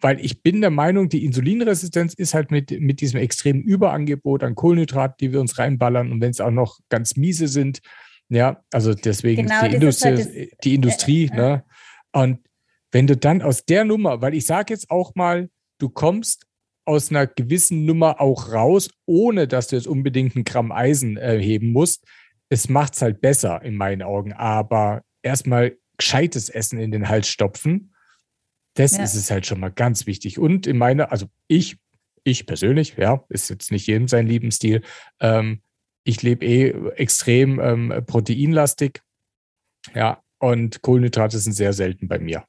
[0.00, 4.54] weil ich bin der Meinung, die Insulinresistenz ist halt mit, mit diesem extremen Überangebot an
[4.54, 7.80] Kohlenhydraten, die wir uns reinballern und wenn es auch noch ganz miese sind,
[8.28, 11.36] ja, also deswegen genau, die, Industrie, halt das, die Industrie, äh, äh.
[11.36, 11.64] ne?
[12.12, 12.38] Und
[12.92, 15.48] wenn du dann aus der Nummer, weil ich sage jetzt auch mal,
[15.80, 16.46] du kommst
[16.84, 21.68] aus einer gewissen Nummer auch raus, ohne dass du jetzt unbedingt ein Gramm Eisen erheben
[21.68, 22.04] äh, musst.
[22.48, 24.32] Es macht es halt besser in meinen Augen.
[24.32, 27.94] Aber erstmal gescheites Essen in den Hals stopfen,
[28.74, 29.04] das ja.
[29.04, 30.38] ist es halt schon mal ganz wichtig.
[30.38, 31.76] Und in meiner, also ich,
[32.24, 34.82] ich persönlich, ja, ist jetzt nicht jedem sein Lebensstil.
[35.20, 35.62] Ähm,
[36.04, 39.02] ich lebe eh extrem ähm, proteinlastig.
[39.94, 42.44] Ja, und Kohlenhydrate sind sehr selten bei mir.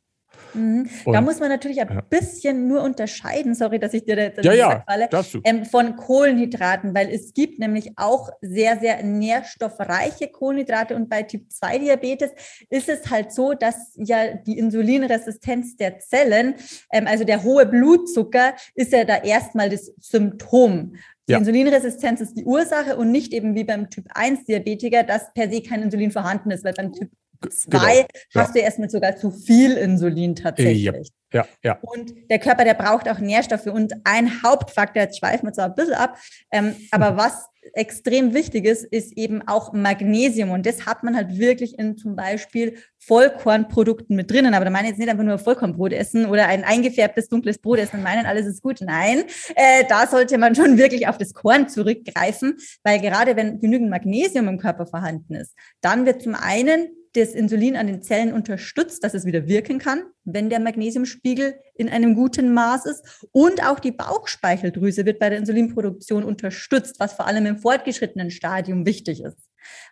[0.53, 0.89] Mhm.
[1.05, 2.01] da muss man natürlich ein ja.
[2.01, 5.09] bisschen nur unterscheiden, sorry, dass ich dir da ja, ja, falle,
[5.43, 11.51] ähm, von Kohlenhydraten, weil es gibt nämlich auch sehr, sehr nährstoffreiche Kohlenhydrate und bei Typ
[11.51, 12.31] 2 Diabetes
[12.69, 16.55] ist es halt so, dass ja die Insulinresistenz der Zellen,
[16.91, 20.95] ähm, also der hohe Blutzucker, ist ja da erstmal das Symptom.
[21.27, 21.37] Die ja.
[21.37, 25.61] Insulinresistenz ist die Ursache und nicht eben wie beim Typ 1 Diabetiker, dass per se
[25.61, 27.09] kein Insulin vorhanden ist, weil beim Typ
[27.49, 28.07] zwei genau.
[28.35, 28.61] hast ja.
[28.61, 31.11] du erstmal sogar zu viel Insulin tatsächlich.
[31.31, 31.43] Ja.
[31.43, 31.79] ja, ja.
[31.81, 33.67] Und der Körper, der braucht auch Nährstoffe.
[33.67, 36.17] Und ein Hauptfaktor, jetzt schweifen wir zwar ein bisschen ab,
[36.51, 40.49] ähm, aber was extrem wichtig ist, ist eben auch Magnesium.
[40.49, 44.53] Und das hat man halt wirklich in zum Beispiel Vollkornprodukten mit drinnen.
[44.53, 47.79] Aber da meine ich jetzt nicht einfach nur Vollkornbrot essen oder ein eingefärbtes dunkles Brot
[47.79, 48.81] essen und meinen, alles ist gut.
[48.81, 49.23] Nein,
[49.55, 54.47] äh, da sollte man schon wirklich auf das Korn zurückgreifen, weil gerade wenn genügend Magnesium
[54.47, 59.13] im Körper vorhanden ist, dann wird zum einen das Insulin an den Zellen unterstützt, dass
[59.13, 63.27] es wieder wirken kann, wenn der Magnesiumspiegel in einem guten Maß ist.
[63.31, 68.85] Und auch die Bauchspeicheldrüse wird bei der Insulinproduktion unterstützt, was vor allem im fortgeschrittenen Stadium
[68.85, 69.37] wichtig ist.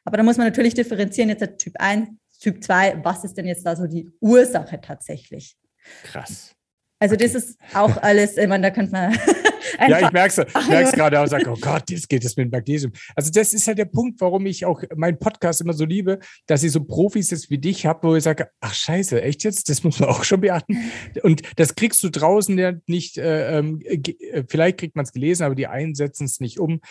[0.06, 3.66] Aber da muss man natürlich differenzieren, jetzt Typ 1, Typ 2, was ist denn jetzt
[3.66, 5.58] da so die Ursache tatsächlich?
[6.04, 6.56] Krass.
[7.00, 7.24] Also okay.
[7.24, 9.14] das ist auch alles, ich meine, da könnte man
[9.88, 12.92] ja, ich merke es gerade auch, sage, oh Gott, jetzt geht es mit Magnesium.
[13.16, 16.64] Also das ist ja der Punkt, warum ich auch meinen Podcast immer so liebe, dass
[16.64, 19.70] ich so Profis jetzt wie dich habe, wo ich sage, ach scheiße, echt jetzt?
[19.70, 20.78] Das muss man auch schon beachten.
[21.24, 25.44] Und das kriegst du draußen ja nicht, äh, ähm, äh, vielleicht kriegt man es gelesen,
[25.44, 26.82] aber die einen setzen es nicht um.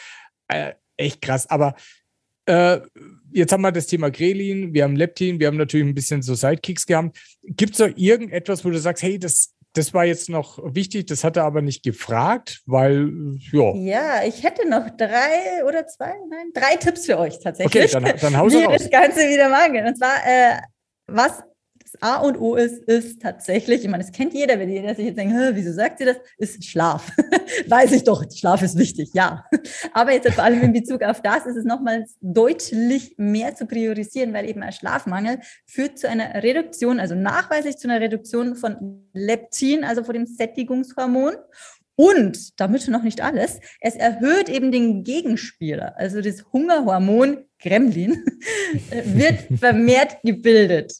[0.48, 1.48] Äh, echt krass.
[1.48, 1.74] Aber
[2.46, 2.80] äh,
[3.30, 6.34] jetzt haben wir das Thema Grelin, wir haben Leptin, wir haben natürlich ein bisschen so
[6.34, 7.18] Sidekicks gehabt.
[7.42, 11.22] Gibt es da irgendetwas, wo du sagst, hey, das, das war jetzt noch wichtig, das
[11.22, 13.10] hat er aber nicht gefragt, weil,
[13.52, 13.74] ja.
[13.74, 17.94] Ja, ich hätte noch drei oder zwei, nein, drei Tipps für euch tatsächlich.
[17.94, 18.76] Okay, dann, dann haus Wie raus.
[18.78, 19.86] das Ganze wieder machen.
[19.86, 20.58] Und zwar, äh,
[21.06, 21.42] was
[21.92, 25.06] das A und O ist, ist tatsächlich, ich meine, das kennt jeder, wenn jeder sich
[25.06, 27.10] jetzt denkt, wieso sagt sie das, ist Schlaf.
[27.66, 29.44] Weiß ich doch, Schlaf ist wichtig, ja.
[29.92, 34.32] Aber jetzt vor allem in Bezug auf das ist es nochmals deutlich mehr zu priorisieren,
[34.32, 39.84] weil eben ein Schlafmangel führt zu einer Reduktion, also nachweislich zu einer Reduktion von Leptin,
[39.84, 41.34] also von dem Sättigungshormon
[41.96, 48.24] und damit noch nicht alles, es erhöht eben den Gegenspieler, also das Hungerhormon Gremlin,
[49.04, 50.92] wird vermehrt gebildet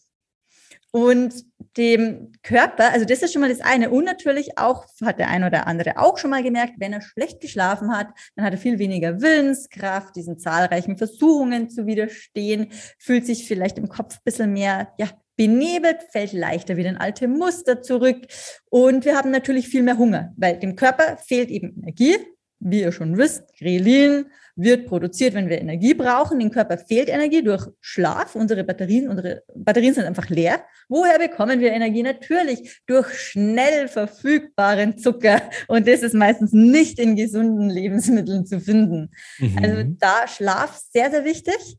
[0.90, 1.34] und
[1.76, 3.90] dem Körper, also das ist schon mal das eine.
[3.90, 7.40] Und natürlich auch, hat der ein oder andere auch schon mal gemerkt, wenn er schlecht
[7.40, 13.46] geschlafen hat, dann hat er viel weniger Willenskraft, diesen zahlreichen Versuchungen zu widerstehen, fühlt sich
[13.46, 18.26] vielleicht im Kopf ein bisschen mehr, ja, benebelt, fällt leichter wieder in alte Muster zurück.
[18.70, 22.16] Und wir haben natürlich viel mehr Hunger, weil dem Körper fehlt eben Energie,
[22.60, 24.26] wie ihr schon wisst, Grelin,
[24.58, 26.38] wird produziert, wenn wir Energie brauchen.
[26.38, 28.34] Dem Körper fehlt Energie durch Schlaf.
[28.34, 30.62] Unsere Batterien, unsere Batterien sind einfach leer.
[30.88, 32.02] Woher bekommen wir Energie?
[32.02, 35.40] Natürlich durch schnell verfügbaren Zucker.
[35.68, 39.10] Und das ist meistens nicht in gesunden Lebensmitteln zu finden.
[39.38, 39.58] Mhm.
[39.62, 41.78] Also da Schlaf sehr, sehr wichtig.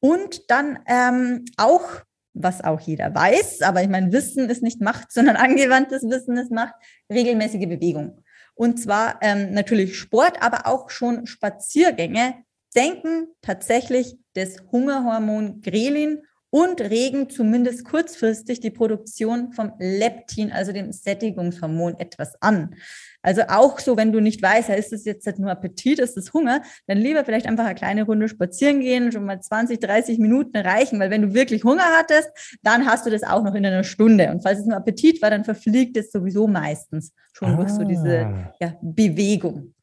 [0.00, 2.02] Und dann ähm, auch
[2.32, 6.52] was auch jeder weiß, aber ich meine, Wissen ist nicht Macht, sondern angewandtes Wissen ist
[6.52, 6.74] Macht,
[7.12, 8.22] regelmäßige Bewegung.
[8.54, 12.34] Und zwar ähm, natürlich Sport, aber auch schon Spaziergänge.
[12.68, 20.92] Senken tatsächlich das Hungerhormon Grelin und regen zumindest kurzfristig die Produktion vom Leptin, also dem
[20.92, 22.74] Sättigungshormon, etwas an.
[23.22, 26.62] Also auch so, wenn du nicht weißt, ist es jetzt nur Appetit, ist es Hunger,
[26.86, 30.98] dann lieber vielleicht einfach eine kleine Runde spazieren gehen, schon mal 20, 30 Minuten reichen,
[30.98, 32.30] weil wenn du wirklich Hunger hattest,
[32.62, 34.30] dann hast du das auch noch in einer Stunde.
[34.30, 37.56] Und falls es nur Appetit war, dann verfliegt es sowieso meistens schon ah.
[37.56, 38.54] durch so diese ah.
[38.60, 39.74] ja, Bewegung.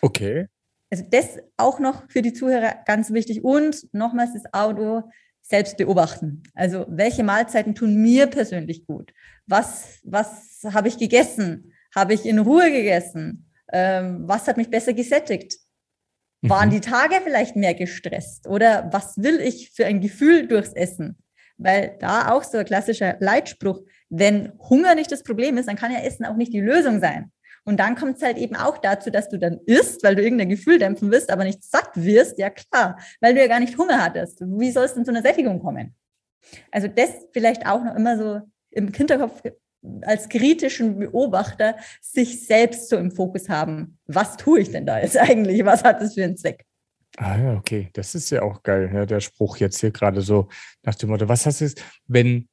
[0.00, 0.46] Okay.
[0.90, 3.42] Also das auch noch für die Zuhörer ganz wichtig.
[3.42, 5.02] Und nochmals das Auto
[5.44, 6.42] selbst beobachten.
[6.54, 9.12] Also welche Mahlzeiten tun mir persönlich gut?
[9.46, 11.72] Was, was habe ich gegessen?
[11.94, 13.50] Habe ich in Ruhe gegessen?
[13.72, 15.58] Ähm, was hat mich besser gesättigt?
[16.40, 16.72] Waren mhm.
[16.74, 18.48] die Tage vielleicht mehr gestresst?
[18.48, 21.18] Oder was will ich für ein Gefühl durchs Essen?
[21.56, 25.92] Weil da auch so ein klassischer Leitspruch, wenn Hunger nicht das Problem ist, dann kann
[25.92, 27.30] ja Essen auch nicht die Lösung sein.
[27.64, 30.50] Und dann kommt es halt eben auch dazu, dass du dann isst, weil du irgendein
[30.50, 32.38] Gefühl dämpfen willst, aber nicht satt wirst.
[32.38, 34.40] Ja klar, weil du ja gar nicht Hunger hattest.
[34.40, 35.94] Wie soll es denn zu einer Sättigung kommen?
[36.70, 39.42] Also das vielleicht auch noch immer so im Hinterkopf
[40.02, 43.98] als kritischen Beobachter sich selbst so im Fokus haben.
[44.06, 45.64] Was tue ich denn da jetzt eigentlich?
[45.64, 46.64] Was hat das für einen Zweck?
[47.16, 47.90] Ah ja, okay.
[47.92, 50.48] Das ist ja auch geil, ja, der Spruch jetzt hier gerade so
[50.82, 51.74] nach dem Motto, was heißt es,
[52.06, 52.48] wenn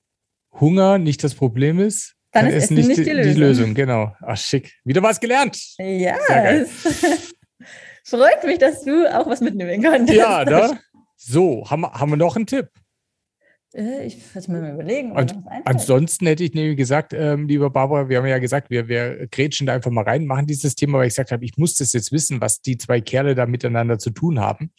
[0.59, 3.33] Hunger nicht das Problem ist, dann, dann ist Essen nicht, nicht die, Lösung.
[3.33, 3.73] die, Lösung.
[3.73, 4.15] Genau.
[4.21, 4.73] Ach, schick.
[4.83, 5.57] Wieder was gelernt.
[5.77, 6.15] Ja.
[8.03, 10.17] Freut mich, dass du auch was mitnehmen konntest.
[10.17, 10.77] Ja, da.
[11.15, 12.69] So, haben, haben wir noch einen Tipp?
[13.73, 15.11] Äh, ich muss mir mal überlegen.
[15.11, 19.27] Und, ansonsten hätte ich nämlich gesagt, ähm, lieber Barbara, wir haben ja gesagt, wir, wir
[19.27, 21.93] grätschen da einfach mal rein, machen dieses Thema, weil ich gesagt habe, ich muss das
[21.93, 24.71] jetzt wissen, was die zwei Kerle da miteinander zu tun haben.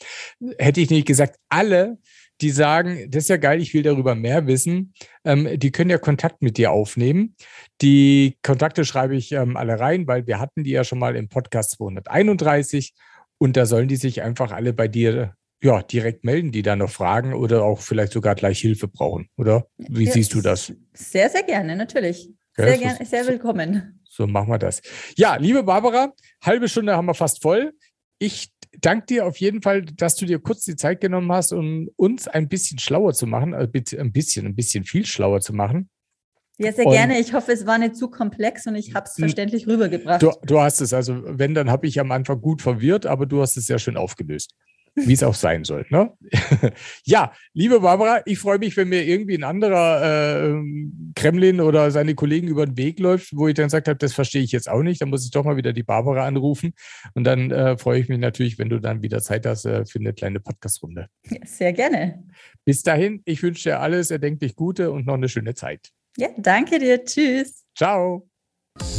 [0.59, 1.99] Hätte ich nicht gesagt, alle,
[2.43, 4.93] die sagen, das ist ja geil, ich will darüber mehr wissen,
[5.25, 7.37] ähm, die können ja Kontakt mit dir aufnehmen.
[7.81, 11.29] Die Kontakte schreibe ich ähm, alle rein, weil wir hatten die ja schon mal im
[11.29, 12.95] Podcast 231
[13.39, 16.91] und da sollen die sich einfach alle bei dir ja, direkt melden, die da noch
[16.91, 19.67] Fragen oder auch vielleicht sogar gleich Hilfe brauchen, oder?
[19.79, 20.73] Wie ja, siehst du das?
[20.93, 22.29] Sehr, sehr gerne, natürlich.
[22.57, 24.01] Sehr gerne, sehr willkommen.
[24.05, 24.83] So, so machen wir das.
[25.17, 27.73] Ja, liebe Barbara, halbe Stunde haben wir fast voll.
[28.23, 31.89] Ich danke dir auf jeden Fall, dass du dir kurz die Zeit genommen hast, um
[31.97, 35.91] uns ein bisschen schlauer zu machen, äh, ein bisschen, ein bisschen viel schlauer zu machen.
[36.59, 37.19] Ja, sehr und gerne.
[37.19, 40.23] Ich hoffe, es war nicht zu komplex und ich habe es verständlich rübergebracht.
[40.23, 43.41] Du, du, hast es, also wenn, dann habe ich am Anfang gut verwirrt, aber du
[43.41, 44.55] hast es sehr schön aufgelöst
[44.95, 45.87] wie es auch sein soll.
[45.91, 46.13] Ne?
[47.05, 50.63] ja, liebe Barbara, ich freue mich, wenn mir irgendwie ein anderer äh,
[51.15, 54.43] Kremlin oder seine Kollegen über den Weg läuft, wo ich dann gesagt habe, das verstehe
[54.43, 55.01] ich jetzt auch nicht.
[55.01, 56.75] Dann muss ich doch mal wieder die Barbara anrufen.
[57.15, 59.99] Und dann äh, freue ich mich natürlich, wenn du dann wieder Zeit hast äh, für
[59.99, 61.09] eine kleine Podcast-Runde.
[61.31, 62.25] Ja, sehr gerne.
[62.65, 65.91] Bis dahin, ich wünsche dir alles erdenklich Gute und noch eine schöne Zeit.
[66.17, 67.05] Ja, danke dir.
[67.05, 67.65] Tschüss.
[67.75, 68.29] Ciao.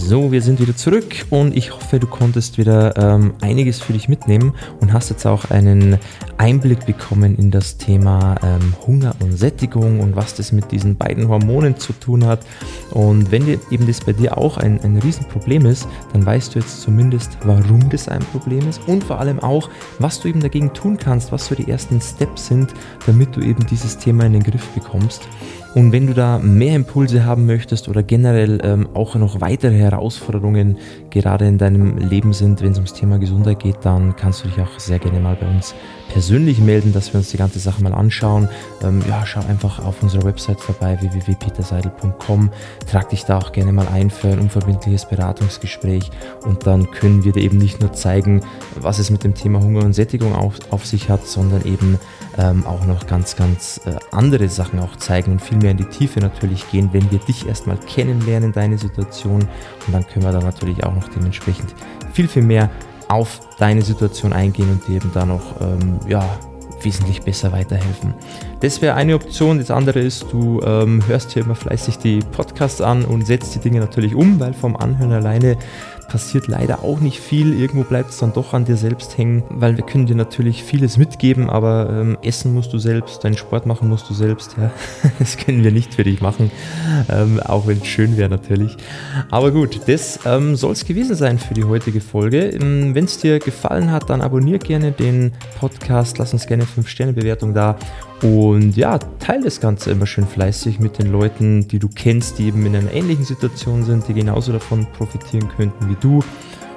[0.05, 4.09] So, wir sind wieder zurück und ich hoffe, du konntest wieder ähm, einiges für dich
[4.09, 5.97] mitnehmen und hast jetzt auch einen
[6.37, 11.29] Einblick bekommen in das Thema ähm, Hunger und Sättigung und was das mit diesen beiden
[11.29, 12.45] Hormonen zu tun hat.
[12.91, 16.59] Und wenn dir eben das bei dir auch ein, ein Riesenproblem ist, dann weißt du
[16.59, 20.73] jetzt zumindest, warum das ein Problem ist und vor allem auch, was du eben dagegen
[20.73, 22.73] tun kannst, was so die ersten Steps sind,
[23.05, 25.27] damit du eben dieses Thema in den Griff bekommst.
[25.75, 30.77] Und wenn du da mehr Impulse haben möchtest oder generell ähm, auch noch weitere Herausforderungen
[31.09, 34.59] gerade in deinem Leben sind, wenn es ums Thema Gesundheit geht, dann kannst du dich
[34.59, 35.73] auch sehr gerne mal bei uns
[36.09, 38.47] persönlich melden, dass wir uns die ganze Sache mal anschauen.
[38.83, 42.51] Ähm, ja, schau einfach auf unserer Website vorbei, www.peterseidel.com.
[42.89, 46.11] Trag dich da auch gerne mal ein für ein unverbindliches Beratungsgespräch
[46.45, 48.41] und dann können wir dir eben nicht nur zeigen,
[48.75, 51.97] was es mit dem Thema Hunger und Sättigung auf, auf sich hat, sondern eben
[52.37, 55.85] ähm, auch noch ganz, ganz äh, andere Sachen auch zeigen und viel mehr in die
[55.85, 60.39] Tiefe natürlich gehen, wenn wir dich erstmal kennenlernen, deine Situation und dann können wir da
[60.39, 61.73] natürlich auch noch dementsprechend
[62.13, 62.69] viel, viel mehr
[63.07, 66.23] auf deine Situation eingehen und dir eben da noch ähm, ja,
[66.81, 68.13] wesentlich besser weiterhelfen.
[68.59, 69.57] Das wäre eine Option.
[69.57, 73.59] Das andere ist, du ähm, hörst hier immer fleißig die Podcasts an und setzt die
[73.59, 75.57] Dinge natürlich um, weil vom Anhören alleine
[76.13, 77.59] passiert leider auch nicht viel.
[77.59, 80.95] Irgendwo bleibt es dann doch an dir selbst hängen, weil wir können dir natürlich vieles
[80.97, 84.55] mitgeben, aber ähm, essen musst du selbst, deinen Sport machen musst du selbst.
[84.57, 84.71] Ja.
[85.17, 86.51] Das können wir nicht für dich machen,
[87.09, 88.77] ähm, auch wenn es schön wäre natürlich.
[89.31, 92.49] Aber gut, das ähm, soll es gewesen sein für die heutige Folge.
[92.49, 97.55] Ähm, wenn es dir gefallen hat, dann abonniere gerne den Podcast, lass uns gerne 5-Sterne-Bewertung
[97.55, 97.75] da
[98.23, 102.47] und ja, teile das Ganze immer schön fleißig mit den Leuten, die du kennst, die
[102.47, 106.23] eben in einer ähnlichen Situation sind, die genauso davon profitieren könnten wie du.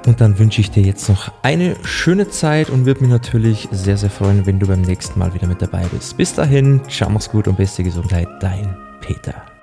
[0.07, 3.97] Und dann wünsche ich dir jetzt noch eine schöne Zeit und würde mich natürlich sehr,
[3.97, 6.17] sehr freuen, wenn du beim nächsten Mal wieder mit dabei bist.
[6.17, 9.56] Bis dahin, ciao, mach's gut und beste Gesundheit, dein Peter.